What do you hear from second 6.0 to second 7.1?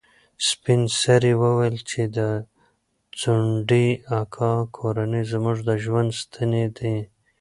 ستنې دي.